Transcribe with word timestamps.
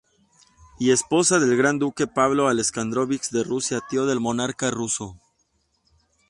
Y 0.79 0.89
esposa 0.89 1.37
del 1.37 1.55
Gran 1.55 1.77
Duque 1.77 2.07
Pablo 2.07 2.47
Aleksándrovich 2.47 3.29
de 3.29 3.43
Rusia, 3.43 3.81
tío 3.87 4.07
del 4.07 4.19
monarca 4.19 4.71
ruso. 4.71 5.19